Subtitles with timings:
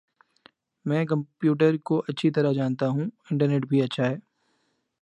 [0.85, 4.15] میں کمپیوٹرکو اچھی طرح جانتا ہوں انٹرنیٹ بھی اچھا ہے